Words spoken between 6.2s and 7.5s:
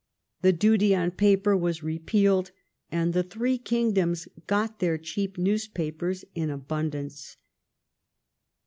in abundance.